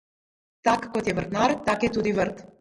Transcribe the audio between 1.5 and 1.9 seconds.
tak je